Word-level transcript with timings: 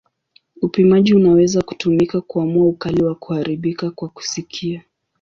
Upimaji 0.61 1.13
unaweza 1.15 1.61
kutumika 1.61 2.21
kuamua 2.21 2.67
ukali 2.67 3.03
wa 3.03 3.15
kuharibika 3.15 3.91
kwa 3.91 4.09
kusikia. 4.09 4.83